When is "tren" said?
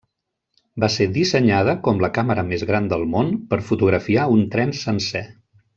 4.57-4.75